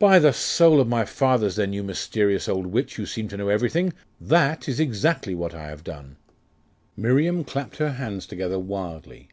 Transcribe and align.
'By 0.00 0.18
the 0.18 0.32
soul 0.32 0.80
of 0.80 0.88
my 0.88 1.04
fathers, 1.04 1.54
then, 1.54 1.72
you 1.72 1.84
mysterious 1.84 2.48
old 2.48 2.66
witch, 2.66 2.96
who 2.96 3.06
seem 3.06 3.28
to 3.28 3.36
know 3.36 3.48
everything, 3.48 3.92
that 4.20 4.68
is 4.68 4.80
exactly 4.80 5.36
what 5.36 5.54
I 5.54 5.68
have 5.68 5.84
done.' 5.84 6.16
Miriam 6.96 7.44
clapped 7.44 7.76
her 7.76 7.92
hands 7.92 8.26
together 8.26 8.58
wildly. 8.58 9.28